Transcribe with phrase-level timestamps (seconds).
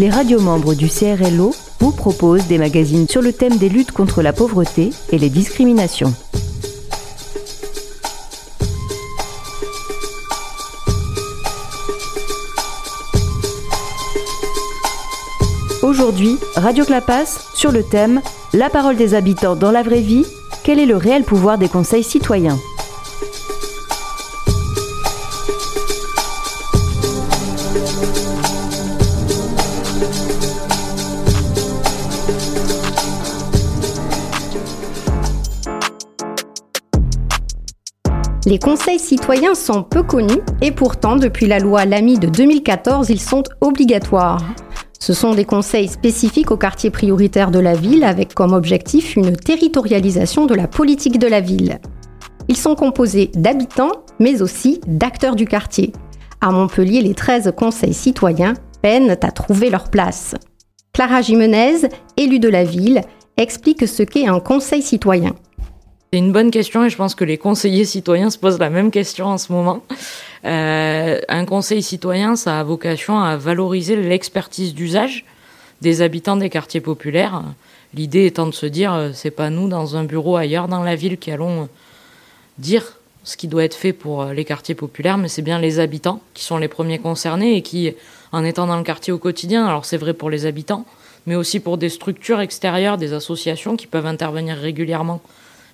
[0.00, 4.22] les radios membres du CRLO vous proposent des magazines sur le thème des luttes contre
[4.22, 6.14] la pauvreté et les discriminations.
[15.82, 18.22] Aujourd'hui, Radio Clapas sur le thème
[18.54, 20.24] La parole des habitants dans la vraie vie,
[20.64, 22.58] quel est le réel pouvoir des conseils citoyens?
[38.46, 43.20] Les conseils citoyens sont peu connus et pourtant, depuis la loi Lamy de 2014, ils
[43.20, 44.42] sont obligatoires.
[44.98, 49.36] Ce sont des conseils spécifiques aux quartiers prioritaires de la ville avec comme objectif une
[49.36, 51.80] territorialisation de la politique de la ville.
[52.48, 55.92] Ils sont composés d'habitants, mais aussi d'acteurs du quartier.
[56.40, 60.34] À Montpellier, les 13 conseils citoyens peinent à trouver leur place.
[60.94, 63.02] Clara Jimenez, élue de la ville,
[63.36, 65.34] explique ce qu'est un conseil citoyen.
[66.12, 68.90] C'est une bonne question et je pense que les conseillers citoyens se posent la même
[68.90, 69.84] question en ce moment.
[70.44, 75.24] Euh, un conseil citoyen, ça a vocation à valoriser l'expertise d'usage
[75.82, 77.44] des habitants des quartiers populaires.
[77.94, 80.96] L'idée étant de se dire, euh, c'est pas nous dans un bureau ailleurs dans la
[80.96, 81.68] ville qui allons
[82.58, 85.78] dire ce qui doit être fait pour euh, les quartiers populaires, mais c'est bien les
[85.78, 87.94] habitants qui sont les premiers concernés et qui,
[88.32, 90.86] en étant dans le quartier au quotidien, alors c'est vrai pour les habitants,
[91.26, 95.20] mais aussi pour des structures extérieures, des associations qui peuvent intervenir régulièrement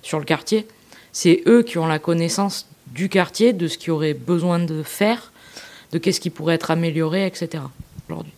[0.07, 0.65] sur le quartier.
[1.11, 5.33] C'est eux qui ont la connaissance du quartier, de ce qu'il aurait besoin de faire,
[5.91, 7.63] de qu'est-ce qui pourrait être amélioré, etc.
[8.07, 8.31] aujourd'hui.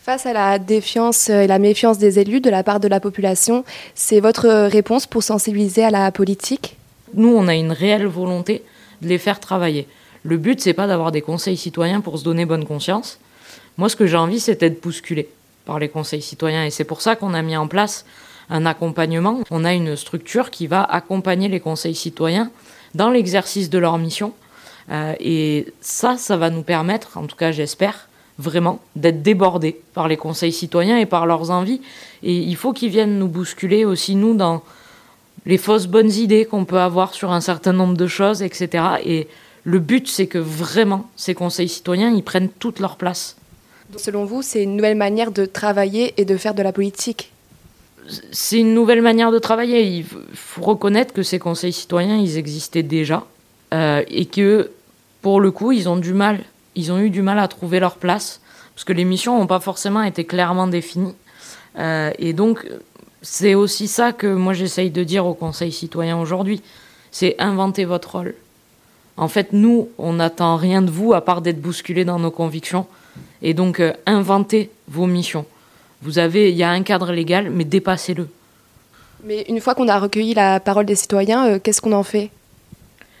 [0.00, 3.64] Face à la défiance et la méfiance des élus de la part de la population,
[3.94, 6.76] c'est votre réponse pour sensibiliser à la politique?
[7.12, 8.62] Nous, on a une réelle volonté
[9.02, 9.86] de les faire travailler.
[10.22, 13.18] Le but, c'est pas d'avoir des conseils citoyens pour se donner bonne conscience.
[13.76, 15.28] Moi, ce que j'ai envie, c'est d'être bousculé
[15.66, 16.64] par les conseils citoyens.
[16.64, 18.06] Et c'est pour ça qu'on a mis en place
[18.50, 19.40] un accompagnement.
[19.50, 22.50] On a une structure qui va accompagner les conseils citoyens
[22.94, 24.32] dans l'exercice de leur mission.
[24.90, 28.08] Euh, et ça, ça va nous permettre, en tout cas j'espère,
[28.38, 31.80] vraiment d'être débordés par les conseils citoyens et par leurs envies.
[32.22, 34.62] Et il faut qu'ils viennent nous bousculer aussi, nous, dans
[35.44, 38.84] les fausses bonnes idées qu'on peut avoir sur un certain nombre de choses, etc.
[39.04, 39.28] Et
[39.64, 43.36] le but, c'est que vraiment, ces conseils citoyens, ils prennent toute leur place.
[43.96, 47.32] Selon vous, c'est une nouvelle manière de travailler et de faire de la politique
[48.30, 49.82] c'est une nouvelle manière de travailler.
[49.82, 53.24] Il faut reconnaître que ces conseils citoyens, ils existaient déjà
[53.74, 54.70] euh, et que
[55.22, 56.40] pour le coup, ils ont du mal,
[56.74, 58.40] ils ont eu du mal à trouver leur place
[58.74, 61.14] parce que les missions n'ont pas forcément été clairement définies.
[61.78, 62.66] Euh, et donc,
[63.22, 66.62] c'est aussi ça que moi j'essaye de dire aux conseils citoyens aujourd'hui,
[67.10, 68.34] c'est inventer votre rôle.
[69.16, 72.86] En fait, nous, on n'attend rien de vous à part d'être bousculés dans nos convictions.
[73.40, 75.46] Et donc, euh, inventez vos missions.
[76.06, 78.28] Vous avez, il y a un cadre légal, mais dépassez-le.
[79.24, 82.30] Mais une fois qu'on a recueilli la parole des citoyens, euh, qu'est-ce qu'on en fait?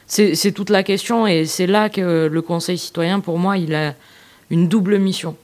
[0.06, 3.94] C'est toute la question et c'est là que le Conseil citoyen, pour moi, il a
[4.50, 5.36] une double mission.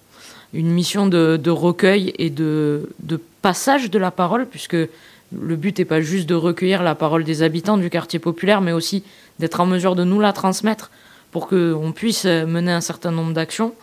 [0.55, 5.85] Une mission de, recueil et de, de, passage de la parole, puisque le but n'est
[5.85, 9.03] pas juste de recueillir la parole des habitants du quartier populaire, mais aussi
[9.41, 10.93] d'être en mesure de nous la transmettre
[11.33, 13.75] pour qu'on puisse mener un certain nombre d'actions.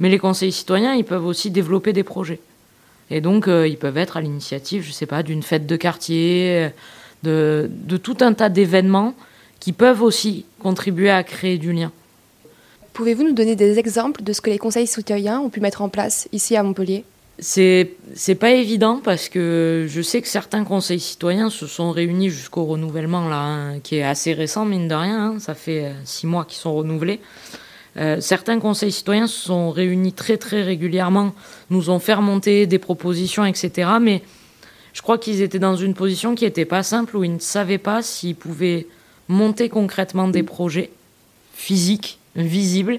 [0.00, 2.40] Mais les conseils citoyens, ils peuvent aussi développer des projets.
[3.10, 5.76] Et donc, euh, ils peuvent être à l'initiative, je ne sais pas, d'une fête de
[5.76, 6.70] quartier,
[7.22, 9.14] de, de tout un tas d'événements
[9.60, 11.90] qui peuvent aussi contribuer à créer du lien.
[12.92, 15.88] Pouvez-vous nous donner des exemples de ce que les conseils citoyens ont pu mettre en
[15.88, 17.04] place ici à Montpellier?
[17.40, 22.30] C'est c'est pas évident parce que je sais que certains conseils citoyens se sont réunis
[22.30, 25.32] jusqu'au renouvellement là, hein, qui est assez récent mine de rien.
[25.32, 25.38] Hein.
[25.40, 27.18] ça fait euh, six mois qu'ils sont renouvelés.
[27.96, 31.32] Euh, certains conseils citoyens se sont réunis très très régulièrement,
[31.70, 33.88] nous ont fait remonter des propositions, etc.
[34.00, 34.22] Mais
[34.92, 37.78] je crois qu'ils étaient dans une position qui n'était pas simple, où ils ne savaient
[37.78, 38.86] pas s'ils pouvaient
[39.28, 40.90] monter concrètement des projets
[41.54, 42.98] physiques, visibles,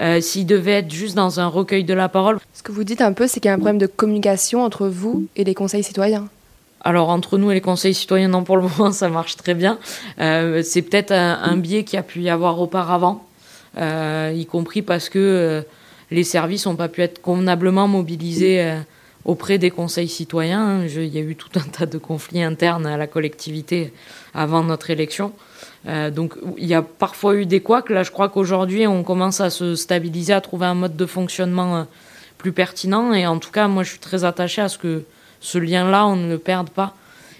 [0.00, 2.38] euh, s'ils devaient être juste dans un recueil de la parole.
[2.54, 4.88] Ce que vous dites un peu, c'est qu'il y a un problème de communication entre
[4.88, 6.28] vous et les conseils citoyens.
[6.82, 9.78] Alors entre nous et les conseils citoyens, non, pour le moment, ça marche très bien.
[10.20, 13.26] Euh, c'est peut-être un, un biais qu'il y a pu y avoir auparavant.
[13.78, 15.62] Euh, y compris parce que euh,
[16.10, 18.80] les services n'ont pas pu être convenablement mobilisés euh,
[19.24, 20.84] auprès des conseils citoyens.
[20.86, 23.92] il y a eu tout un tas de conflits internes à la collectivité
[24.34, 25.32] avant notre élection.
[25.86, 27.90] donc il y a parfois eu des couacs.
[27.90, 31.86] Là, je crois qu'aujourd'hui, on commence à se stabiliser, à trouver un mode de fonctionnement
[32.38, 33.12] plus pertinent.
[33.12, 35.04] Et en tout cas, moi, je suis très attaché à ce que
[35.40, 36.94] ce lien-là, on ne le perde pas.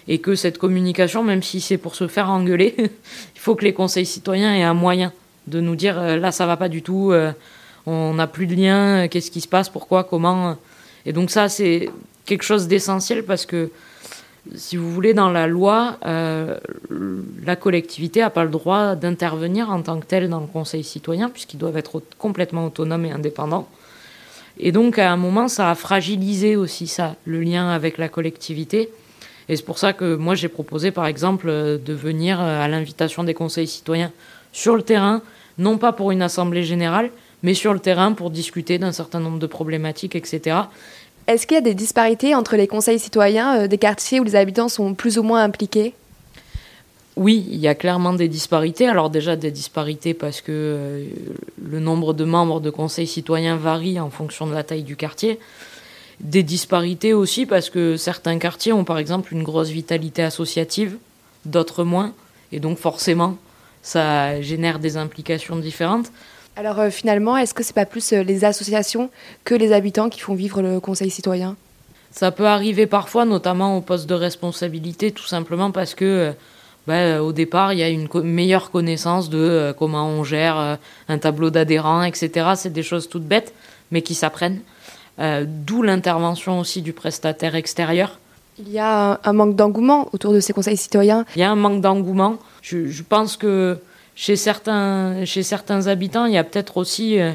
[0.07, 2.75] Et que cette communication, même si c'est pour se faire engueuler,
[3.35, 5.11] il faut que les conseils citoyens aient un moyen
[5.51, 7.31] de nous dire euh, là ça va pas du tout, euh,
[7.85, 10.57] on n'a plus de lien, euh, qu'est-ce qui se passe, pourquoi, comment.
[11.05, 11.89] Et donc ça, c'est
[12.25, 13.69] quelque chose d'essentiel parce que,
[14.55, 19.99] si vous voulez, dans la loi, la collectivité n'a pas le droit d'intervenir en tant
[19.99, 23.67] que telle dans le conseil citoyen, puisqu'ils doivent être complètement autonomes et indépendants.
[24.59, 28.89] Et donc, à un moment, ça a fragilisé aussi ça, le lien avec la collectivité.
[29.49, 33.33] Et c'est pour ça que moi, j'ai proposé, par exemple, de venir à l'invitation des
[33.33, 34.11] conseils citoyens
[34.51, 35.21] sur le terrain,
[35.57, 37.09] non pas pour une assemblée générale,
[37.43, 40.57] mais sur le terrain pour discuter d'un certain nombre de problématiques, etc.
[41.27, 44.35] Est-ce qu'il y a des disparités entre les conseils citoyens euh, des quartiers où les
[44.35, 45.93] habitants sont plus ou moins impliqués?
[47.15, 48.87] Oui, il y a clairement des disparités.
[48.87, 51.05] Alors déjà des disparités parce que euh,
[51.63, 55.39] le nombre de membres de conseils citoyens varie en fonction de la taille du quartier.
[56.19, 60.97] Des disparités aussi parce que certains quartiers ont par exemple une grosse vitalité associative,
[61.45, 62.13] d'autres moins.
[62.51, 63.37] Et donc forcément,
[63.81, 66.11] ça génère des implications différentes.
[66.55, 69.09] Alors euh, finalement, est-ce que c'est pas plus euh, les associations
[69.45, 71.55] que les habitants qui font vivre le conseil citoyen?
[72.11, 76.31] Ça peut arriver parfois, notamment au poste de responsabilité, tout simplement parce que euh,
[76.87, 81.51] bah, au départ, il y a une meilleure connaissance de comment on gère un tableau
[81.51, 82.53] d'adhérents, etc.
[82.55, 83.53] C'est des choses toutes bêtes,
[83.91, 84.61] mais qui s'apprennent.
[85.19, 88.17] D'où l'intervention aussi du prestataire extérieur.
[88.61, 91.25] Il y a un, manque d'engouement autour de ces conseils citoyens.
[91.35, 92.37] Il y a un manque d'engouement.
[92.61, 93.79] je pense que
[94.15, 97.31] chez certains, chez certains habitants, il y a peut-être aussi, euh,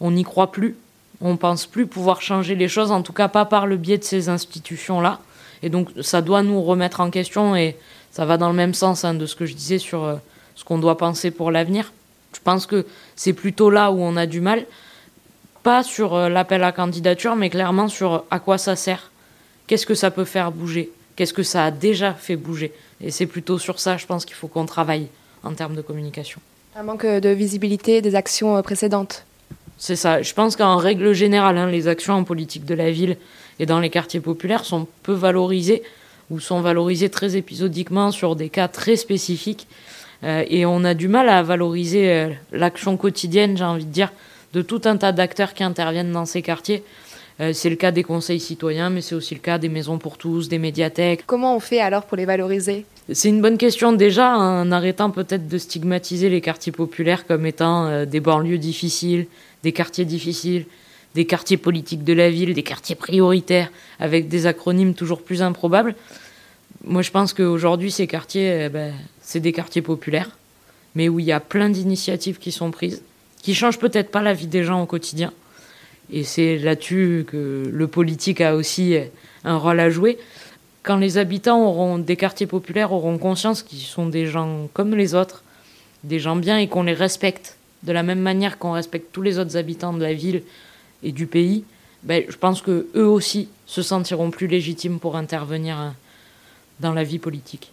[0.00, 0.76] on n'y croit plus,
[1.20, 4.04] on pense plus pouvoir changer les choses, en tout cas pas par le biais de
[4.04, 5.20] ces institutions-là.
[5.62, 7.76] Et donc ça doit nous remettre en question et
[8.12, 10.14] ça va dans le même sens hein, de ce que je disais sur euh,
[10.54, 11.92] ce qu'on doit penser pour l'avenir.
[12.34, 12.86] Je pense que
[13.16, 14.64] c'est plutôt là où on a du mal,
[15.62, 19.10] pas sur euh, l'appel à candidature, mais clairement sur à quoi ça sert,
[19.68, 22.72] qu'est-ce que ça peut faire bouger, qu'est-ce que ça a déjà fait bouger?
[23.00, 25.06] Et c'est plutôt sur ça, je pense qu'il faut qu'on travaille
[25.44, 26.40] en termes de communication.
[26.74, 29.24] Un manque de visibilité des actions euh, précédentes.
[29.78, 30.22] C'est ça.
[30.22, 33.16] Je pense qu'en règle générale, hein, les actions en politique de la ville
[33.60, 35.82] et dans les quartiers populaires sont peu valorisées
[36.30, 39.68] ou sont valorisées très épisodiquement sur des cas très spécifiques.
[40.24, 44.12] Euh, et on a du mal à valoriser euh, l'action quotidienne, j'ai envie de dire,
[44.52, 46.82] de tout un tas d'acteurs qui interviennent dans ces quartiers.
[47.52, 50.48] C'est le cas des conseils citoyens, mais c'est aussi le cas des maisons pour tous,
[50.48, 51.22] des médiathèques.
[51.26, 52.84] Comment on fait alors pour les valoriser?
[53.12, 57.86] C'est une bonne question déjà, en arrêtant peut-être de stigmatiser les quartiers populaires comme étant
[57.86, 59.26] euh, des banlieues difficiles,
[59.62, 60.66] des quartiers difficiles,
[61.14, 65.94] des quartiers politiques de la ville, des quartiers prioritaires, avec des acronymes toujours plus improbables.
[66.84, 68.92] Moi, je pense qu'aujourd'hui, ces quartiers, eh ben,
[69.22, 70.30] c'est des quartiers populaires,
[70.94, 73.02] mais où il y a plein d'initiatives qui sont prises,
[73.42, 75.32] qui changent peut-être pas la vie des gens au quotidien.
[76.12, 78.96] Et c'est là-dessus que le politique a aussi
[79.44, 80.18] un rôle à jouer
[80.88, 85.14] quand les habitants auront des quartiers populaires auront conscience qu'ils sont des gens comme les
[85.14, 85.42] autres,
[86.02, 89.38] des gens bien et qu'on les respecte de la même manière qu'on respecte tous les
[89.38, 90.42] autres habitants de la ville
[91.02, 91.64] et du pays,
[92.04, 95.92] ben, je pense que eux aussi se sentiront plus légitimes pour intervenir
[96.80, 97.70] dans la vie politique.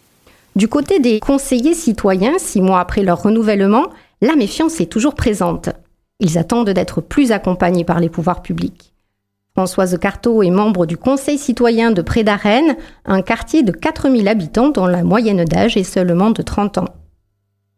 [0.57, 5.69] Du côté des conseillers citoyens, six mois après leur renouvellement, la méfiance est toujours présente.
[6.19, 8.93] Ils attendent d'être plus accompagnés par les pouvoirs publics.
[9.55, 12.75] Françoise Carteau est membre du Conseil citoyen de Prédarène,
[13.05, 16.89] un quartier de 4000 habitants dont la moyenne d'âge est seulement de 30 ans.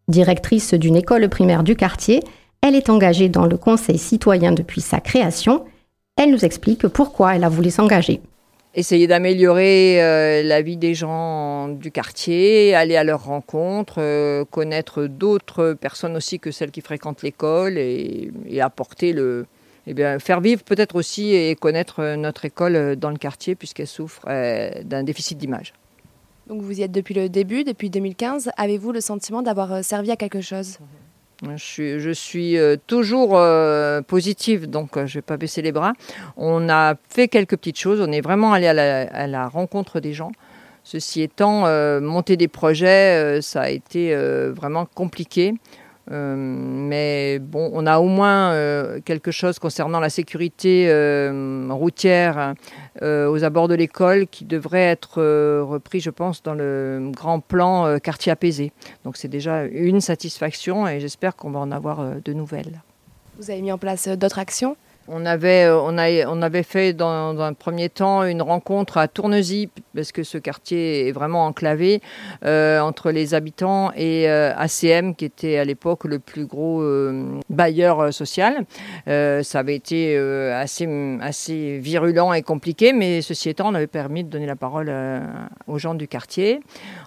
[0.07, 2.21] Directrice d'une école primaire du quartier,
[2.61, 5.65] elle est engagée dans le Conseil citoyen depuis sa création.
[6.15, 8.21] Elle nous explique pourquoi elle a voulu s'engager.
[8.77, 15.07] Essayer d'améliorer euh, la vie des gens du quartier, aller à leur rencontre, euh, connaître
[15.07, 18.31] d'autres personnes aussi que celles qui fréquentent l'école et
[18.61, 19.47] apporter le,
[19.87, 24.21] eh bien, faire vivre peut-être aussi et connaître notre école dans le quartier puisqu'elle souffre
[24.27, 25.73] euh, d'un déficit d'image.
[26.45, 28.51] Donc vous y êtes depuis le début, depuis 2015.
[28.57, 30.77] Avez-vous le sentiment d'avoir servi à quelque chose?
[31.44, 33.39] Je suis, suis, toujours
[34.07, 35.94] positive, donc je ne vais pas baisser les bras.
[36.35, 40.31] On a fait quelques petites choses, on est vraiment allé à la rencontre des gens.
[40.83, 41.67] Ceci étant,
[42.01, 45.53] monter des projets, ça a été vraiment compliqué.
[46.11, 52.54] Euh, mais bon, on a au moins euh, quelque chose concernant la sécurité euh, routière
[53.02, 55.21] aux abords de l'école qui devrait être
[55.61, 58.71] repris, je pense, dans le grand plan quartier apaisé.
[59.04, 62.81] Donc c'est déjà une satisfaction et j'espère qu'on va en avoir de nouvelles.
[63.37, 64.76] Vous avez mis en place d'autres actions?
[65.07, 69.07] On avait, euh, on, a, on avait fait dans, un premier temps une rencontre à
[69.07, 72.02] Tournesy, parce que ce quartier est vraiment enclavé,
[72.45, 76.83] euh, entre les habitants et euh, ACM, qui était à l'époque le plus gros
[77.49, 78.66] bailleur social.
[79.06, 80.87] ça avait été assez,
[81.21, 84.92] assez virulent et compliqué, mais ceci étant, on avait permis de donner la parole
[85.68, 86.59] aux gens du quartier.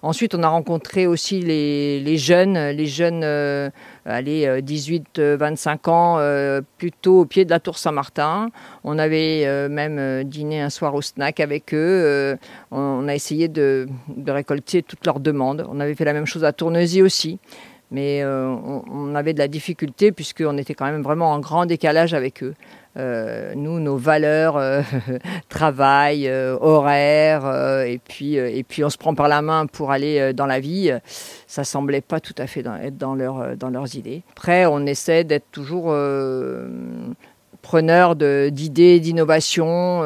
[0.02, 3.70] Ensuite, on a rencontré aussi les, les jeunes, les jeunes
[4.04, 8.50] allez, 18-25 ans, plutôt au pied de la tour Saint-Martin.
[8.84, 12.36] On avait même dîné un soir au snack avec eux.
[12.70, 15.66] on a essayé de, de, récolter toutes leurs demandes.
[15.70, 17.38] On avait fait la même chose à Tournesy aussi.
[17.90, 22.14] Mais on, on, avait de la difficulté puisqu'on était quand même vraiment en grand décalage
[22.14, 22.54] avec eux.
[22.96, 24.82] Euh, nous, nos valeurs, euh,
[25.48, 30.32] travail, euh, horaire, et, puis, et puis on se prend par la main pour aller
[30.32, 30.90] dans la vie,
[31.46, 34.22] ça semblait pas tout à fait être dans, leur, dans leurs idées.
[34.32, 35.94] Après, on essaie d'être toujours
[37.62, 40.02] preneur d'idées, d'innovations.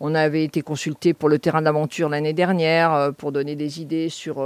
[0.00, 4.44] on avait été consulté pour le terrain d'aventure l'année dernière pour donner des idées sur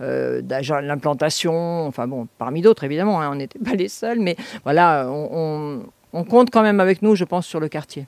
[0.00, 1.86] l'implantation.
[1.86, 5.82] Enfin bon, parmi d'autres évidemment, hein, on n'était pas les seuls, mais voilà, on
[6.24, 8.06] compte quand même avec nous, je pense, sur le quartier.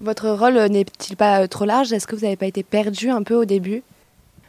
[0.00, 1.92] Votre rôle n'est-il pas euh, trop large?
[1.92, 3.82] Est-ce que vous n'avez pas été perdu un peu au début?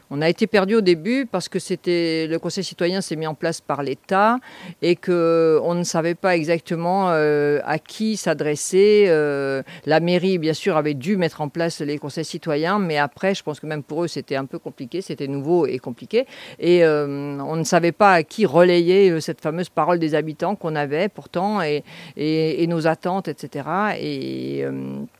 [0.10, 3.36] On a été perdu au début parce que c'était le Conseil citoyen s'est mis en
[3.36, 4.38] place par l'État
[4.82, 9.06] et que on ne savait pas exactement euh, à qui s'adresser.
[9.08, 13.36] Euh, la mairie, bien sûr, avait dû mettre en place les conseils citoyens, mais après,
[13.36, 16.26] je pense que même pour eux, c'était un peu compliqué, c'était nouveau et compliqué,
[16.60, 20.76] et euh, on ne savait pas à qui relayer cette fameuse parole des habitants qu'on
[20.76, 21.84] avait pourtant et,
[22.16, 23.68] et, et, nos attentes, etc.
[24.00, 24.66] Et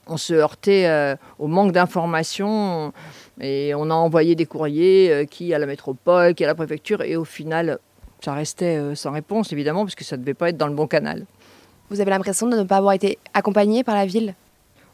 [0.08, 2.94] on se heurtait au manque d'informations.
[3.40, 7.02] Et on a envoyé des courriers euh, qui à la métropole, qui à la préfecture,
[7.02, 7.80] et au final,
[8.24, 10.74] ça restait euh, sans réponse, évidemment, parce que ça ne devait pas être dans le
[10.74, 11.26] bon canal.
[11.90, 14.34] Vous avez l'impression de ne pas avoir été accompagné par la ville?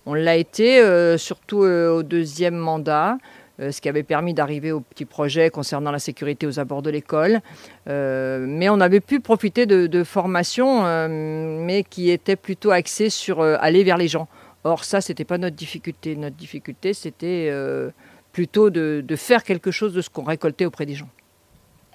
[0.05, 3.17] On l'a été, euh, surtout au deuxième mandat.
[3.59, 7.39] ce qui avait permis d'arriver au petit projet concernant la sécurité aux abords de l'école.
[7.87, 13.83] mais on avait pu profiter de, de formations, mais qui étaient plutôt axées sur aller
[13.83, 14.27] vers les gens.
[14.65, 16.15] Or, ça, ce n'était pas notre difficulté.
[16.15, 17.49] Notre difficulté, c'était
[18.33, 21.07] plutôt de, faire quelque chose de ce qu'on récoltait auprès des gens.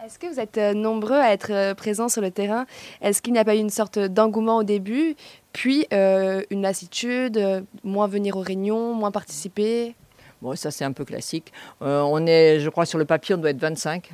[0.03, 2.65] Est-ce que vous êtes euh, nombreux à être euh, présents sur le terrain?
[3.03, 5.17] Est-ce qu'il n'y a pas eu une sorte d'engouement au début,
[5.53, 9.97] puis euh, une lassitude, moins venir aux réunions, moins participer?
[10.41, 11.53] Bon, ça c'est un peu classique.
[11.81, 14.13] on est, je crois, sur le papier, on doit être 25.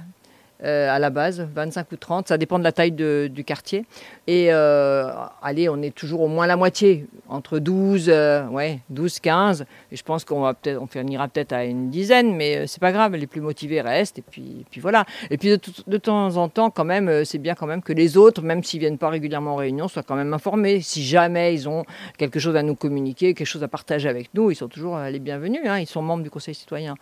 [0.62, 3.84] Euh, à la base, 25 ou 30, ça dépend de la taille du quartier.
[4.26, 5.11] Et euh,
[5.42, 9.66] allez, on est toujours au moins la moitié, entre 12, euh, ouais, 12, 15.
[9.90, 12.92] Et je pense qu'on va peut-être, on finira peut-être à une dizaine, mais c'est pas
[12.92, 14.20] grave, les plus motivés restent.
[14.20, 15.04] Et puis, puis voilà.
[15.30, 18.16] Et puis de, de, temps en temps, quand même, c'est bien quand même que les
[18.16, 20.80] autres, même s'ils viennent pas régulièrement en réunion, soient quand même informés.
[20.80, 21.84] Si jamais ils ont
[22.16, 25.18] quelque chose à nous communiquer, quelque chose à partager avec nous, ils sont toujours les
[25.18, 25.62] bienvenus.
[25.66, 25.80] Hein.
[25.80, 26.94] ils sont membres du Conseil citoyen.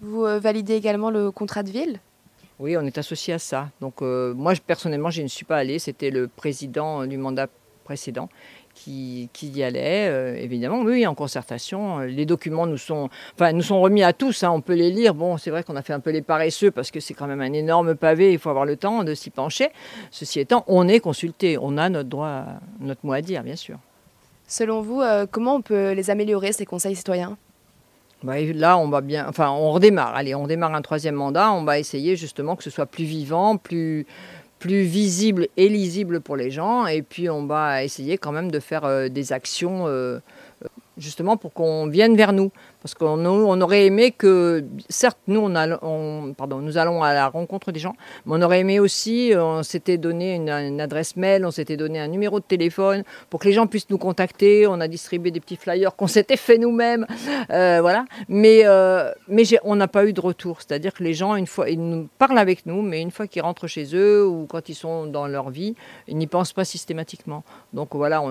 [0.00, 2.00] Vous validez également le contrat de ville?
[2.58, 3.70] Oui, on est associé à ça.
[3.80, 5.78] Donc euh, moi, personnellement, je ne suis pas allée.
[5.78, 7.48] C'était le président du mandat
[7.84, 8.28] précédent
[8.76, 12.00] qui, y allait, euh, évidemment, oui, en concertation.
[12.00, 15.14] Les documents nous sont, enfin, remis à tous, hein, on peut les lire.
[15.14, 17.40] Bon, c'est vrai qu'on a fait un peu les paresseux parce que c'est quand même
[17.40, 19.70] un énorme pavé, il faut avoir le temps de s'y pencher.
[20.10, 22.44] Ceci étant, on est consulté, on a notre droit,
[22.80, 23.78] notre mot à dire, bien sûr.
[24.46, 27.36] Selon vous, euh, comment on peut les améliorer, ces conseils citoyens?
[28.22, 30.14] Bah, là, on va bien, enfin, on redémarre.
[30.14, 31.52] Allez, on démarre un troisième mandat.
[31.52, 34.06] On va essayer justement que ce soit plus vivant, plus,
[34.64, 36.86] visible et lisible pour les gens.
[36.86, 40.18] Et puis, on va essayer quand même de faire euh, des actions euh,
[40.96, 42.50] justement pour qu'on vienne vers nous.
[42.82, 47.72] Parce qu'on on aurait aimé que, certes, nous, on, pardon, nous allons à la rencontre
[47.72, 51.76] des gens, mais on aurait aimé aussi, on s'était donné une, adresse mail, on s'était
[51.76, 54.68] donné un numéro de téléphone pour que les gens puissent nous contacter.
[54.68, 57.06] On a distribué des petits flyers qu'on s'était fait nous-mêmes,
[57.50, 58.04] euh, voilà.
[58.28, 60.58] Mais, euh, mais on n'a pas eu de retour.
[60.60, 63.42] C'est-à-dire que les gens, une fois, ils nous parlent avec nous, mais une fois qu'ils
[63.42, 65.74] rentrent chez eux ou quand ils sont dans leur vie,
[66.06, 67.42] ils n'y pensent pas systématiquement.
[67.72, 68.22] Donc voilà,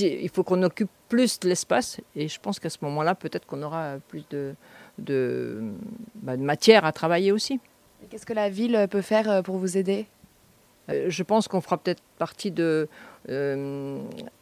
[0.00, 3.62] il faut qu'on occupe plus de l'espace et je pense qu'à ce moment-là, peut-être qu'on
[3.62, 4.54] aura plus de,
[4.98, 7.60] bah, de, matière à travailler aussi.
[8.10, 10.06] Qu'est-ce que la ville peut faire euh, pour vous aider?
[10.90, 12.88] Euh, Je pense qu'on fera peut-être partie de,
[13.30, 13.98] euh,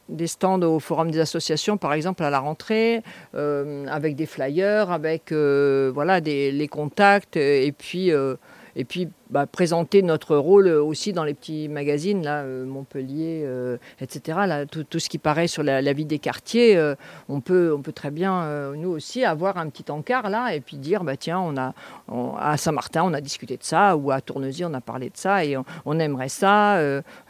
[0.08, 5.32] des stands au Forum des associations, par exemple, à la rentrée, avec des flyers, avec
[5.32, 8.10] voilà, des, les contacts, et puis,
[8.76, 13.76] et puis bah, présenter notre rôle aussi dans les petits magazines, là, euh, Montpellier, euh,
[14.00, 14.40] etc.
[14.46, 16.94] Là, tout, ce qui paraît sur la, vie des quartiers, euh,
[17.28, 20.76] on, peut, on peut très bien, nous aussi, avoir un petit encart là et puis
[20.76, 21.74] dire, bah, tiens, on a,
[22.38, 25.44] à Saint-Martin, on a discuté de ça, ou à Tournesy, on a parlé de ça,
[25.44, 26.78] et on, aimerait ça.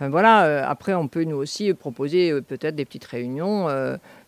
[0.00, 3.68] voilà, après, on peut nous aussi proposer peut-être des petites réunions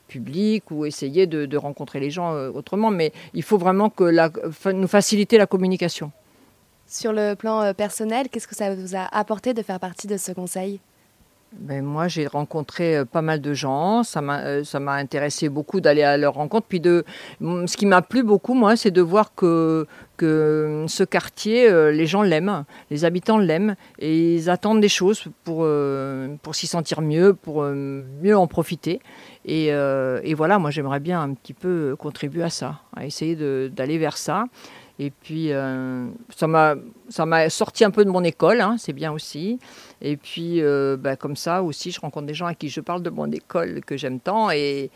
[0.08, 4.04] publiques ou essayer de, rencontrer les gens autrement, mais il faut vraiment que
[4.70, 6.12] nous faciliter la communication.
[6.86, 10.16] Sur le plan euh, personnel, qu'est-ce que ça vous a apporté de faire partie de
[10.16, 10.80] ce conseil?
[11.52, 14.02] Ben, moi, j'ai rencontré euh, pas mal de gens.
[14.02, 16.66] Ça m'a, euh, ça m'a intéressé beaucoup d'aller à leur rencontre.
[16.68, 17.04] Puis de,
[17.40, 19.86] ce qui m'a plu beaucoup, moi, c'est de voir que,
[20.18, 25.66] que ce quartier, les gens l'aiment, les habitants l'aiment, et ils attendent des choses pour,
[26.42, 29.00] pour s'y sentir mieux, pour mieux en profiter.
[29.44, 33.36] Et, et voilà, moi, j'aimerais bien un petit peu contribuer à ça, à essayer
[33.70, 34.44] d'aller vers ça.
[35.00, 39.58] Et puis, euh, ça m'a sorti un peu de mon école, hein, c'est bien aussi.
[40.00, 43.02] Et puis, euh, bah, comme ça aussi, je rencontre des gens à qui je parle
[43.02, 44.90] de mon école que j'aime tant et,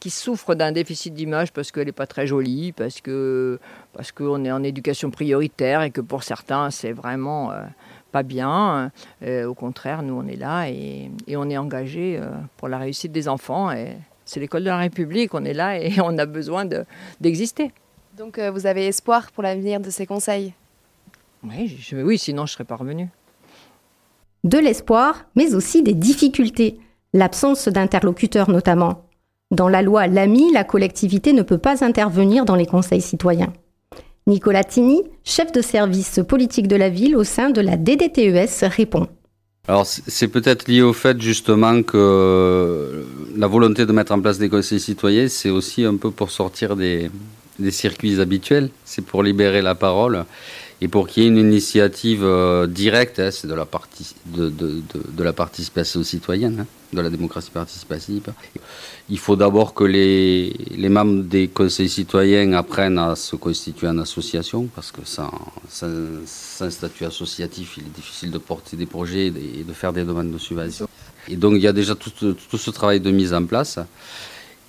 [0.00, 3.58] qui souffrent d'un déficit d'image parce qu'elle n'est pas très jolie, parce qu'on
[3.92, 7.62] parce qu'on est en éducation prioritaire et que pour certains, c'est vraiment euh,
[8.10, 8.90] pas bien.
[9.22, 12.20] au contraire, nous, on est là et, et on est engagé
[12.56, 13.70] pour la réussite des enfants.
[13.70, 16.64] Et c'est l'école de la République, on est là et on a besoin
[17.20, 17.72] d'exister.
[18.16, 20.52] Donc euh, vous avez espoir pour l'avenir de ces conseils
[21.44, 23.08] oui, oui, sinon je ne serais pas revenu.
[24.44, 26.78] De l'espoir, mais aussi des difficultés.
[27.12, 29.04] L'absence d'interlocuteurs notamment.
[29.50, 33.52] Dans la loi Lamy, la collectivité ne peut pas intervenir dans les conseils citoyens.
[34.26, 39.08] Nicolas Tini, chef de service politique de la ville au sein de la DDTES, répond.
[39.68, 43.04] Alors c'est peut-être lié au fait justement que
[43.36, 46.74] la volonté de mettre en place des conseils citoyens, c'est aussi un peu pour sortir
[46.76, 47.10] des,
[47.62, 50.24] des circuits habituels, c'est pour libérer la parole
[50.82, 53.68] et pour qu'il y ait une initiative euh, directe, hein, c'est de la,
[54.26, 58.32] de, la participation citoyenne, hein, de la démocratie participative.
[59.08, 63.98] Il faut d'abord que les, les, membres des conseils citoyens apprennent à se constituer en
[63.98, 65.30] association, parce que sans,
[65.68, 70.32] sans, statut associatif, il est difficile de porter des projets et de faire des demandes
[70.32, 70.88] de subvention.
[71.28, 73.78] Et donc il y a déjà tout, tout ce travail de mise en place.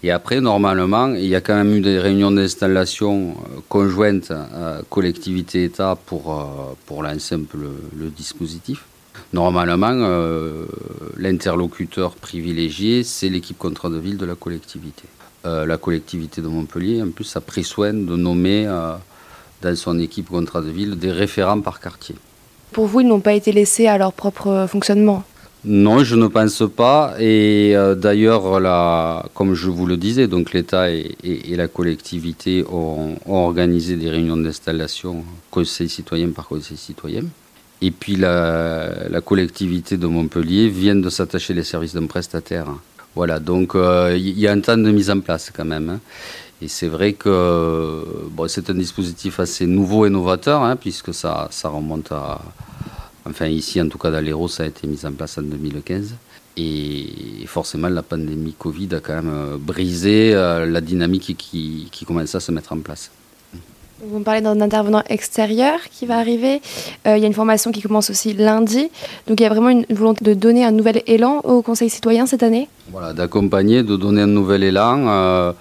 [0.05, 4.81] Et après, normalement, il y a quand même eu des réunions d'installation euh, conjointes euh,
[4.89, 6.43] collectivité-État pour, euh,
[6.86, 8.83] pour lancer le, dispositif.
[9.31, 9.93] Normalement,
[11.17, 15.03] l'interlocuteur privilégié, c'est l'équipe contrat de ville de la collectivité.
[15.43, 18.65] la collectivité de Montpellier, en plus, a pris soin de nommer
[19.62, 22.15] dans son équipe contrat de ville des référents par quartier.
[22.72, 25.24] Pour vous, ils n'ont pas été laissés à leur propre fonctionnement?
[25.65, 27.15] Non, je ne pense pas.
[27.20, 28.43] Et euh, d'ailleurs,
[29.34, 31.15] comme je vous le disais, donc l'État et,
[31.55, 37.23] la collectivité ont, organisé des réunions d'installation, conseil citoyen par conseil citoyen.
[37.82, 42.67] Et puis la, collectivité de Montpellier vient de s'attacher les services d'un prestataire.
[43.15, 45.89] Voilà, donc euh, il y a un temps de mise en place quand même.
[45.89, 45.99] Hein.
[46.62, 48.04] Et c'est vrai que
[48.47, 52.41] c'est un dispositif assez nouveau et novateur, hein, puisque ça remonte à,
[53.25, 56.15] Enfin, ici, en tout cas, dans l'Hérault, ça a été mis en place en 2015.
[56.57, 57.05] Et
[57.47, 62.38] forcément, la pandémie Covid a quand même euh, brisé euh, la dynamique qui, qui commençait
[62.38, 63.09] à se mettre en place.
[64.05, 66.62] Vous me parlez d'un intervenant extérieur qui va arriver.
[67.07, 68.89] Euh, il y a une formation qui commence aussi lundi.
[69.27, 72.25] Donc il y a vraiment une volonté de donner un nouvel élan au Conseil citoyen
[72.25, 75.53] cette année Voilà, d'accompagner, de donner un nouvel élan.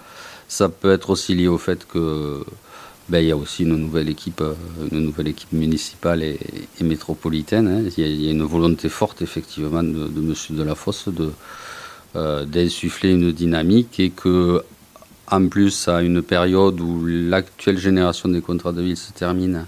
[0.49, 2.45] ça peut être aussi lié au fait que
[3.09, 6.39] ben, il y a aussi une nouvelle équipe, euh, équipe municipale et,
[6.81, 7.69] métropolitaine.
[7.69, 7.91] Hein.
[7.97, 10.35] Il, y a, une volonté forte effectivement de, de M.
[10.51, 11.33] Delafosse de,
[12.15, 14.63] euh, d'insuffler une dynamique et que,
[15.31, 19.67] en plus, à une période où l'actuelle génération des contrats de ville se termine,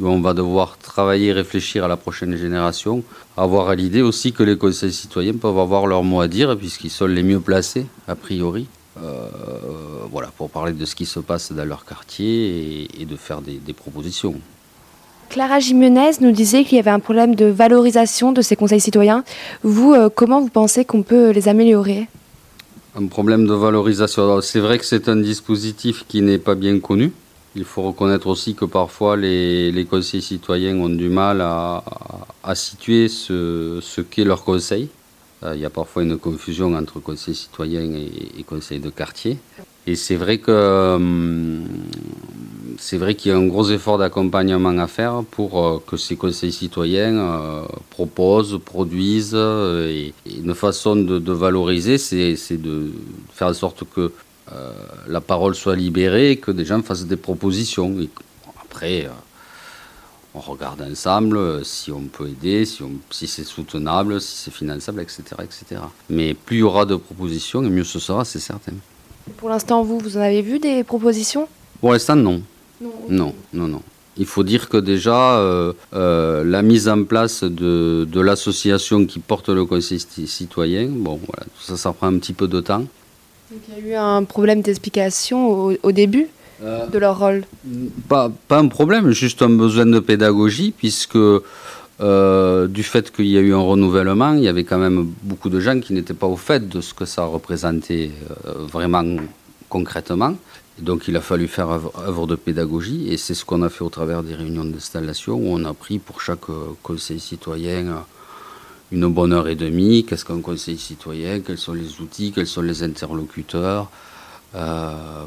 [0.00, 3.04] où on va devoir travailler, réfléchir à la prochaine génération,
[3.36, 6.90] avoir à l'idée aussi que les conseils citoyens peuvent avoir leur mot à dire puisqu'ils
[6.90, 11.64] sont les mieux placés, a priori, voilà, pour parler de ce qui se passe dans
[11.64, 14.34] leur quartier et, de faire des, propositions.
[15.28, 19.24] Clara Jimenez nous disait qu'il y avait un problème de valorisation de ces conseils citoyens.
[19.62, 22.06] Vous, euh, comment vous pensez qu'on peut les améliorer?
[22.96, 24.40] Un problème de valorisation.
[24.40, 27.10] C'est vrai que c'est un dispositif qui n'est pas bien connu.
[27.56, 31.82] Il faut reconnaître aussi que parfois les, les conseils citoyens ont du mal à,
[32.54, 34.88] situer ce, ce qu'est leur conseil.
[35.44, 39.38] Euh, il y a parfois une confusion entre conseil citoyen et, conseil de quartier.
[39.86, 41.60] Et c'est vrai que euh,
[42.78, 46.16] c'est vrai qu'il y a un gros effort d'accompagnement à faire pour euh, que ces
[46.16, 49.34] conseils citoyens proposent, produisent.
[49.34, 52.92] Et, une façon de, valoriser, c'est de
[53.32, 54.12] faire en sorte que
[55.08, 57.98] la parole soit libérée et que des gens fassent des propositions.
[58.00, 58.08] Et
[58.62, 59.08] après,
[60.34, 65.00] on regarde ensemble euh, si on peut aider, si, si c'est soutenable, si c'est finançable,
[65.00, 65.80] etc., etc.
[66.10, 68.72] Mais plus il y aura de propositions, et mieux ce sera, c'est certain.
[69.36, 71.48] Pour l'instant, vous, vous en avez vu des propositions?
[71.80, 72.42] Pour l'instant, non.
[73.08, 73.82] Non, non, non,
[74.18, 79.20] Il faut dire que déjà, euh, euh, la mise en place de, de l'association qui
[79.20, 82.84] porte le conseil citoyen, bon, voilà, ça, ça prend un petit peu de temps.
[83.50, 86.28] Donc il y a eu un problème d'explication au début
[86.62, 87.44] euh, de leur rôle
[88.08, 91.16] pas, pas un problème, juste un besoin de pédagogie, puisque
[92.00, 95.50] euh, du fait qu'il y a eu un renouvellement, il y avait quand même beaucoup
[95.50, 98.10] de gens qui n'étaient pas au fait de ce que ça représentait
[98.46, 99.04] euh, vraiment
[99.68, 100.34] concrètement.
[100.78, 103.88] donc il a fallu faire œuvre de pédagogie et c'est ce qu'on a fait au
[103.88, 106.46] travers des réunions d'installation où on a pris pour chaque
[106.82, 108.04] conseil citoyen
[108.92, 110.04] une bonne heure et demie.
[110.04, 111.40] Qu'est-ce qu'un conseil citoyen?
[111.40, 112.32] Quels sont les outils?
[112.32, 113.90] Quels sont les interlocuteurs?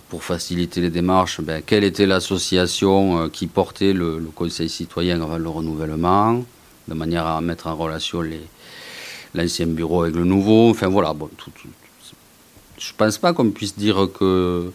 [0.09, 5.49] Pour faciliter les démarches, ben, quelle était l'association qui portait le, conseil citoyen avant le
[5.49, 6.43] renouvellement
[6.87, 8.23] de manière à mettre en relation
[9.35, 10.69] l'ancien bureau avec le nouveau.
[10.69, 11.13] Enfin voilà,
[12.77, 14.71] je pense pas qu'on puisse dire que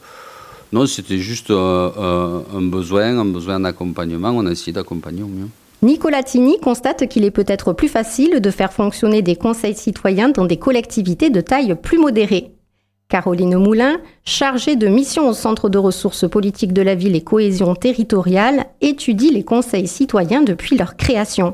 [0.72, 4.30] non, c'était juste un, besoin, un besoin d'accompagnement.
[4.30, 5.48] On a essayé d'accompagner au mieux.
[5.82, 10.44] Nicolas Tini constate qu'il est peut-être plus facile de faire fonctionner des conseils citoyens dans
[10.44, 12.52] des collectivités de taille plus modérée.
[13.12, 17.74] Caroline Moulin, chargée de mission au Centre de ressources politiques de la ville et cohésion
[17.74, 21.52] territoriale, étudie les conseils citoyens depuis leur création.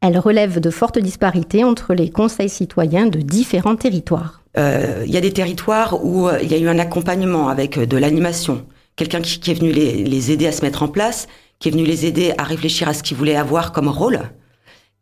[0.00, 4.42] Elle relève de fortes disparités entre les conseils citoyens de différents territoires.
[4.56, 7.78] Euh, il y a des territoires où euh, il y a eu un accompagnement avec
[7.78, 11.26] euh, de l'animation, quelqu'un qui, est venu les, aider à se mettre en place,
[11.58, 14.20] qui est venu les aider à réfléchir à ce qu'ils voulaient avoir comme rôle.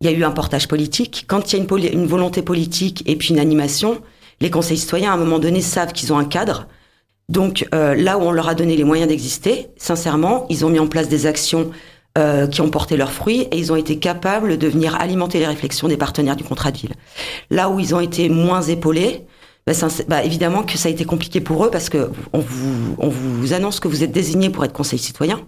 [0.01, 1.27] Il y a eu un portage politique.
[1.29, 4.01] Quand il y a une, volonté politique et puis une animation,
[4.41, 6.67] les conseils citoyens, à un moment donné, savent qu'ils ont un cadre.
[7.29, 10.89] Donc là où on leur a donné les moyens d'exister, sincèrement, ils ont mis en
[10.89, 11.71] place des actions
[12.19, 15.47] euh, qui ont porté leurs fruits et ils ont été capables de venir alimenter les
[15.47, 16.95] réflexions des partenaires du contrat de ville.
[17.51, 19.25] Là où ils ont été moins épaulés,
[19.65, 19.75] bah,
[20.09, 23.53] bah, évidemment que ça a été compliqué pour eux parce que on vous, on vous
[23.53, 25.41] annonce que vous êtes désigné pour être conseil citoyen.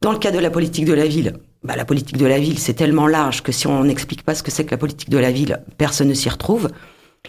[0.00, 2.60] Dans le cas de la politique de la ville, bah, la politique de la ville,
[2.60, 5.18] c'est tellement large que si on n'explique pas ce que c'est que la politique de
[5.18, 6.68] la ville, personne ne s'y retrouve.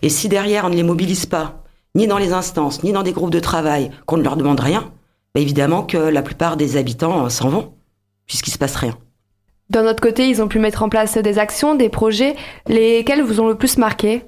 [0.02, 1.64] Et si derrière on ne les mobilise pas,
[1.96, 4.92] ni dans les instances, ni dans des groupes de travail, qu'on ne leur demande rien,
[5.34, 7.74] bah, évidemment que la plupart des habitants euh, s'en vont
[8.28, 8.98] puisqu'il se passe rien.
[9.70, 12.36] D'un autre côté, ils ont pu mettre en place des actions, des projets,
[12.68, 14.24] lesquels vous ont le plus marqué?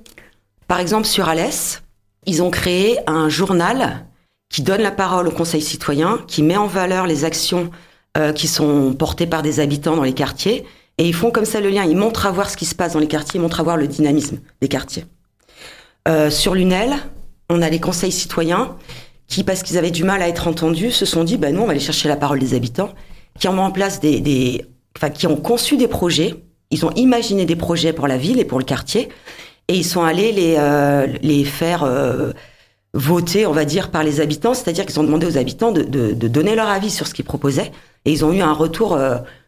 [0.67, 1.81] Par exemple, sur Alès,
[2.25, 4.05] ils ont créé un journal
[4.49, 7.69] qui donne la parole au Conseil citoyen, qui met en valeur les actions
[8.17, 10.65] euh, qui sont portées par des habitants dans les quartiers,
[10.97, 12.93] et ils font comme ça le lien, ils montrent à voir ce qui se passe
[12.93, 15.05] dans les quartiers, ils montrent à voir le dynamisme des quartiers.
[16.09, 16.95] Euh, sur Lunel,
[17.49, 18.75] on a les conseils citoyens
[19.27, 21.65] qui, parce qu'ils avaient du mal à être entendus, se sont dit, ben nous, on
[21.65, 22.89] va aller chercher la parole des habitants,
[23.39, 24.65] qui ont mis en place des,
[24.97, 26.35] enfin, qui ont conçu des projets.
[26.71, 29.09] Ils ont imaginé des projets pour la ville et pour le quartier,
[29.67, 32.31] et ils sont allés les euh, les faire euh,
[32.95, 34.55] voter, on va dire, par les habitants.
[34.55, 37.71] C'est-à-dire qu'ils ont demandé aux habitants de, donner leur avis sur ce qu'ils proposaient,
[38.05, 38.97] et ils ont eu un retour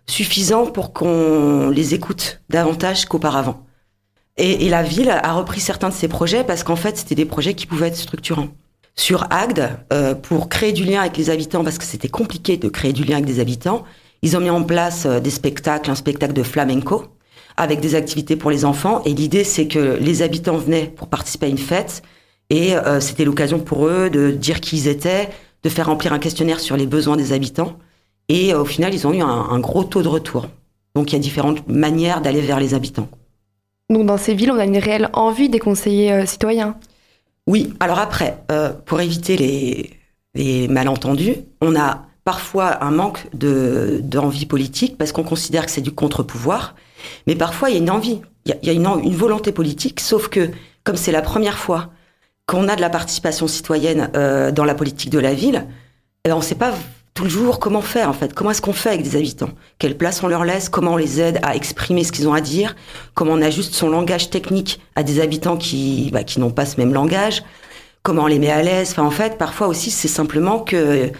[0.05, 3.65] suffisant pour qu'on les écoute davantage qu'auparavant.
[4.41, 7.25] Et, et, la ville a repris certains de ces projets parce qu'en fait, c'était des
[7.25, 8.49] projets qui pouvaient être structurants
[8.95, 12.67] sur Agde euh, pour créer du lien avec les habitants parce que c'était compliqué de
[12.67, 13.83] créer du lien avec des habitants.
[14.21, 17.05] Ils ont mis en place euh, des spectacles, un spectacle de flamenco
[17.57, 19.01] avec des activités pour les enfants.
[19.05, 22.01] Et l'idée, c'est que les habitants venaient pour participer à une fête
[22.49, 25.29] et euh, c'était l'occasion pour eux de dire qui ils étaient,
[25.63, 27.77] de faire remplir un questionnaire sur les besoins des habitants.
[28.29, 30.47] Et au final, ils ont eu un, un gros taux de retour.
[30.95, 33.09] Donc il y a différentes manières d'aller vers les habitants.
[33.91, 36.75] Donc dans ces villes, on a une réelle envie des conseillers citoyens.
[37.47, 39.97] Oui, alors après, euh, pour éviter
[40.35, 45.91] les, malentendus, on a parfois un manque d'envie politique parce qu'on considère que c'est du
[45.91, 46.75] contre-pouvoir,
[47.27, 50.49] mais parfois il y a une envie, il y a, une, volonté politique, sauf que
[50.83, 51.89] comme c'est la première fois
[52.45, 55.67] qu'on a de la participation citoyenne euh, dans la politique de la ville,
[56.23, 56.73] eh on ne sait pas
[57.13, 58.33] toujours comment faire en fait?
[58.33, 59.49] Comment est-ce qu'on fait avec des habitants?
[59.79, 60.69] Quelle place on leur laisse?
[60.69, 62.75] Comment on les aide à exprimer ce qu'ils ont à dire?
[63.13, 66.79] Comment on ajuste son langage technique à des habitants qui bah, qui n'ont pas ce
[66.79, 67.43] même langage?
[68.03, 68.91] Comment on les met à l'aise?
[68.91, 71.11] Enfin en fait, parfois aussi c'est simplement que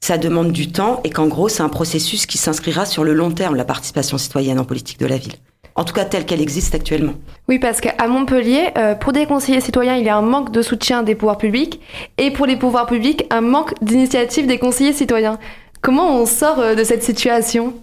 [0.00, 3.30] ça demande du temps et qu'en gros c'est un processus qui s'inscrira sur le long
[3.30, 5.34] terme la participation citoyenne en politique de la ville
[5.74, 7.14] en tout cas telle qu'elle existe actuellement.
[7.48, 10.62] Oui, parce qu'à Montpellier, euh, pour des conseillers citoyens, il y a un manque de
[10.62, 11.80] soutien des pouvoirs publics,
[12.18, 15.38] et pour les pouvoirs publics, un manque d'initiative des conseillers citoyens.
[15.80, 17.74] Comment on sort euh, de cette situation?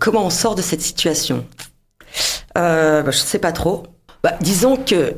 [0.00, 1.44] Comment on sort de cette situation?
[2.56, 3.84] Euh, bah, Je ne sais pas trop.
[4.22, 5.16] Bah, disons que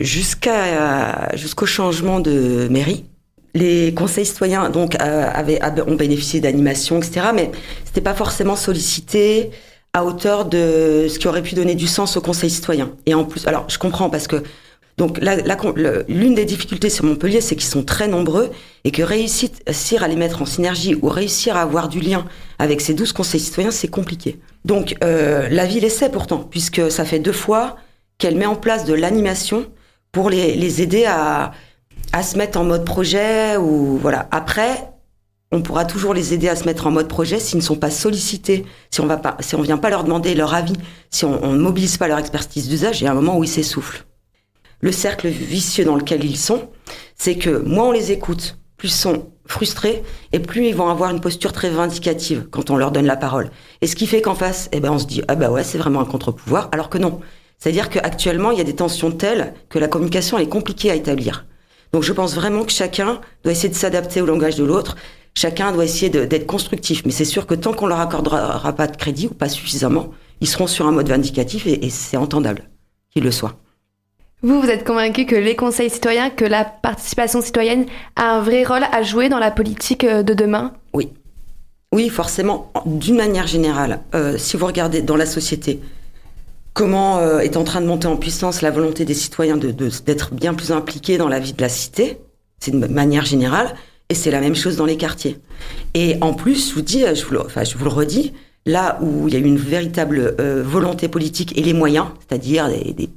[0.00, 3.04] jusqu'à jusqu'au changement de mairie,
[3.52, 7.28] les conseils citoyens donc avaient, ont bénéficié d'animation, etc.
[7.34, 7.50] Mais
[7.84, 9.50] c'était pas forcément sollicité
[9.96, 12.92] à hauteur de ce qui aurait pu donner du sens au Conseil citoyen.
[13.06, 14.42] Et en plus, alors je comprends parce que
[14.98, 15.18] donc
[16.06, 18.50] l'une des difficultés sur Montpellier, c'est qu'ils sont très nombreux
[18.84, 19.48] et que réussir
[20.02, 22.26] à les mettre en synergie ou réussir à avoir du lien
[22.58, 24.38] avec ces 12 conseils citoyens, c'est compliqué.
[24.66, 27.76] Donc euh, la ville essaie pourtant, puisque ça fait deux fois
[28.18, 29.64] qu'elle met en place de l'animation
[30.12, 31.52] pour les, aider à,
[32.12, 34.28] à se mettre en mode projet ou voilà.
[34.30, 34.90] Après,
[35.56, 37.90] on pourra toujours les aider à se mettre en mode projet s'ils ne sont pas
[37.90, 39.20] sollicités, si on va
[39.60, 40.76] vient pas leur demander leur avis,
[41.10, 43.48] si on ne mobilise pas leur expertise d'usage, il y a un moment où ils
[43.48, 44.04] s'essoufflent.
[44.80, 46.68] Le cercle vicieux dans lequel ils sont,
[47.16, 51.10] c'est que moins on les écoute, plus ils sont frustrés et plus ils vont avoir
[51.10, 53.50] une posture très vindicative quand on leur donne la parole.
[53.80, 55.78] Et ce qui fait qu'en face, eh ben, on se dit, ah bah ouais, c'est
[55.78, 57.20] vraiment un contre-pouvoir, alors que non.
[57.58, 61.46] C'est-à-dire qu'actuellement, il y a des tensions telles que la communication est compliquée à établir.
[61.92, 64.96] Donc je pense vraiment que chacun doit essayer de s'adapter au langage de l'autre.
[65.36, 67.02] Chacun doit essayer d'être constructif.
[67.04, 70.08] Mais c'est sûr que tant qu'on leur accordera pas de crédit ou pas suffisamment,
[70.40, 72.70] ils seront sur un mode vindicatif et, c'est entendable
[73.10, 73.54] qu'ils le soient.
[74.42, 77.84] Vous, vous êtes convaincu que les conseils citoyens, que la participation citoyenne
[78.16, 80.72] a un vrai rôle à jouer dans la politique euh, de demain?
[80.94, 81.10] Oui.
[81.92, 82.72] Oui, forcément.
[82.86, 85.80] D'une manière générale, euh, si vous regardez dans la société,
[86.72, 90.54] comment euh, est en train de monter en puissance la volonté des citoyens d'être bien
[90.54, 92.20] plus impliqués dans la vie de la cité.
[92.58, 93.74] C'est une manière générale.
[94.08, 95.38] Et c'est la même chose dans les quartiers.
[95.94, 98.32] Et en plus, je vous dis, je vous le, enfin, je vous le redis,
[98.64, 102.68] là où il y a eu une véritable euh, volonté politique et les moyens, c'est-à-dire
[102.68, 103.10] des,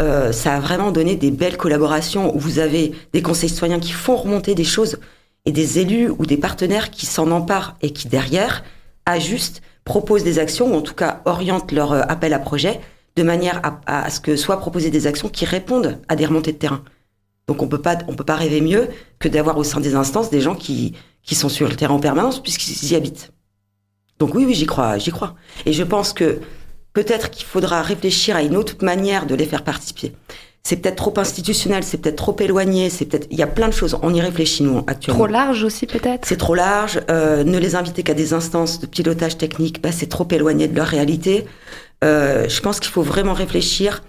[0.00, 3.92] euh, ça a vraiment donné des belles collaborations où vous avez des conseils citoyens qui
[3.92, 4.98] font remonter des choses
[5.46, 8.64] et des élus ou des partenaires qui s'en emparent et qui derrière
[9.06, 12.80] ajustent proposent des actions, ou en tout cas orientent leur euh, appel à projet,
[13.16, 16.58] de manière à, ce que soient proposées des actions qui répondent à des remontées de
[16.58, 16.82] terrain.
[17.50, 18.86] Donc on peut pas, on peut pas rêver mieux
[19.18, 21.98] que d'avoir au sein des instances des gens qui, qui sont sur le terrain en
[21.98, 23.32] permanence puisqu'ils y habitent.
[24.20, 25.34] Donc oui, oui, j'y crois, j'y crois.
[25.66, 26.38] Et je pense que
[26.92, 30.12] peut-être qu'il faudra réfléchir à une autre manière de les faire participer
[30.62, 33.72] c'est peut-être trop institutionnel, c'est peut-être trop éloigné, c'est peut-être il y a plein de
[33.72, 33.98] choses.
[34.02, 35.24] On y réfléchit nous actuellement.
[35.24, 36.28] Trop large aussi peut-être?
[36.28, 37.00] C'est trop large.
[37.10, 40.76] Euh, ne les inviter qu'à des instances de pilotage technique, bah, c'est trop éloigné de
[40.76, 41.46] leur réalité.
[42.04, 44.02] Euh, je pense qu'il faut vraiment réfléchir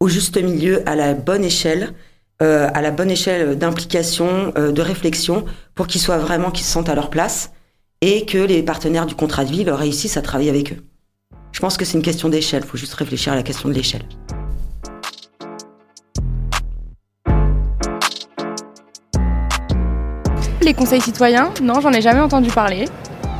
[0.00, 1.94] au juste milieu, à la bonne échelle,
[2.42, 6.72] euh, à la bonne échelle d'implication, euh, de réflexion, pour qu'ils soient vraiment, qu'ils se
[6.72, 7.52] sentent à leur place
[8.00, 10.84] et que les partenaires du contrat de vie leur réussissent à travailler avec eux.
[11.52, 12.62] Je pense que c'est une question d'échelle.
[12.64, 14.02] Il faut juste réfléchir à la question de l'échelle.
[20.62, 22.86] les conseils citoyens Non, j'en ai jamais entendu parler.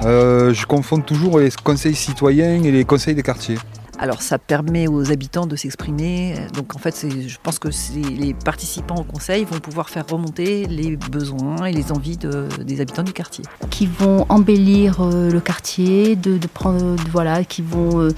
[0.05, 3.59] Euh, je confonds toujours les conseils citoyens et les conseils des quartiers.
[4.03, 6.35] Alors ça permet aux habitants de s'exprimer.
[6.55, 7.69] Donc en fait, je pense que
[8.11, 13.05] les participants au conseil vont pouvoir faire remonter les besoins et les envies des habitants
[13.05, 13.45] du quartier.
[13.71, 18.09] Qui vont embellir euh, le quartier, de, prendre, voilà, qui vont euh,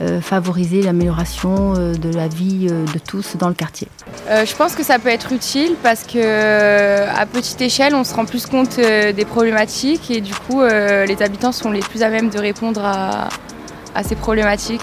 [0.00, 3.88] euh, favoriser l'amélioration de la vie de tous dans le quartier.
[4.26, 8.24] je pense que ça peut être utile parce que à petite échelle, on se rend
[8.24, 12.38] plus compte des problématiques et du coup, les habitants sont les plus à même de
[12.38, 13.28] répondre à
[14.02, 14.80] ces problématiques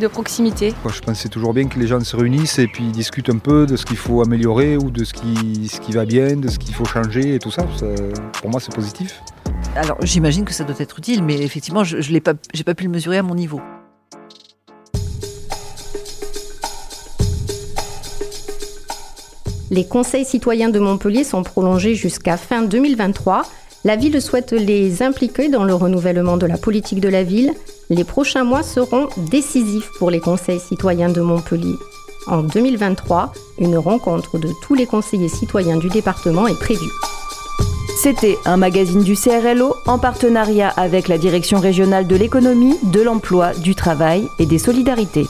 [0.00, 0.74] de proximité.
[0.84, 3.38] je pense que c'est toujours bien que les gens se réunissent et puis discutent un
[3.38, 6.48] peu de ce qu'il faut améliorer ou de ce qui, ce qui va bien, de
[6.48, 7.64] ce qu'il faut changer et tout ça.
[8.40, 9.22] pour moi, c'est positif.
[9.76, 12.90] Alors j'imagine que ça doit être utile, mais effectivement, je n'ai pas, pas pu le
[12.90, 13.60] mesurer à mon niveau.
[19.70, 23.42] Les conseils citoyens de Montpellier sont prolongés jusqu'à fin 2023
[23.84, 27.52] la ville souhaite les impliquer dans le renouvellement de la politique de la ville.
[27.90, 31.76] Les prochains mois seront décisifs pour les conseils citoyens de Montpellier.
[32.26, 36.90] En 2023, une rencontre de tous les conseillers citoyens du département est prévue.
[37.98, 43.52] C'était un magazine du CRLO en partenariat avec la Direction régionale de l'économie, de l'emploi,
[43.52, 45.26] du travail et des solidarités.